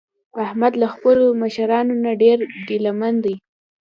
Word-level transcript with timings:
احمد 0.45 0.73
له 0.81 0.87
خپلو 0.93 1.25
مشرانو 1.43 1.93
نه 2.03 2.11
ډېر 2.21 2.37
ګله 2.69 2.91
من 2.99 3.15
دی. 3.23 3.35